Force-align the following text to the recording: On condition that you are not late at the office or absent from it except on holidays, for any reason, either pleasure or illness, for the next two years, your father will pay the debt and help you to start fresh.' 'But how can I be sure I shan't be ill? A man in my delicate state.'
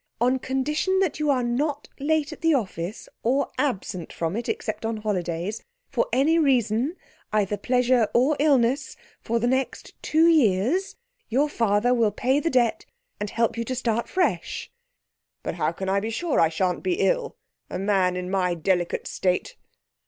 On 0.19 0.39
condition 0.39 0.97
that 0.99 1.19
you 1.19 1.29
are 1.29 1.43
not 1.43 1.87
late 1.99 2.33
at 2.33 2.41
the 2.41 2.55
office 2.55 3.07
or 3.21 3.51
absent 3.59 4.11
from 4.11 4.35
it 4.35 4.49
except 4.49 4.83
on 4.83 4.97
holidays, 4.97 5.63
for 5.91 6.07
any 6.11 6.39
reason, 6.39 6.95
either 7.31 7.55
pleasure 7.55 8.07
or 8.11 8.35
illness, 8.39 8.97
for 9.21 9.37
the 9.37 9.45
next 9.45 9.93
two 10.01 10.25
years, 10.27 10.95
your 11.29 11.47
father 11.47 11.93
will 11.93 12.09
pay 12.09 12.39
the 12.39 12.49
debt 12.49 12.87
and 13.19 13.29
help 13.29 13.55
you 13.57 13.63
to 13.65 13.75
start 13.75 14.09
fresh.' 14.09 14.71
'But 15.43 15.53
how 15.53 15.71
can 15.71 15.87
I 15.87 15.99
be 15.99 16.09
sure 16.09 16.39
I 16.39 16.49
shan't 16.49 16.81
be 16.81 16.95
ill? 16.95 17.35
A 17.69 17.77
man 17.77 18.15
in 18.15 18.31
my 18.31 18.55
delicate 18.55 19.05
state.' 19.05 19.55